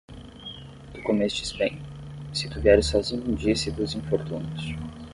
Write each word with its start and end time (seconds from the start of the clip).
Tu 0.95 1.03
comestes 1.03 1.55
'bem? 1.59 1.75
se 2.37 2.47
tu 2.51 2.57
vieres 2.63 2.83
sozinho 2.87 3.35
disse 3.43 3.71
dos 3.77 3.93
infortúnios 3.99 4.63